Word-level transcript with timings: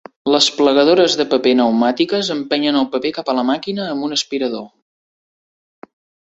Les 0.35 0.45
plegadores 0.59 1.17
de 1.19 1.25
paper 1.33 1.53
pneumàtiques 1.55 2.31
empenyen 2.37 2.79
el 2.81 2.87
paper 2.97 3.11
cap 3.19 3.29
a 3.29 3.37
la 3.41 3.45
màquina 3.51 3.87
amb 3.91 4.09
un 4.09 4.17
aspirador. 4.17 4.65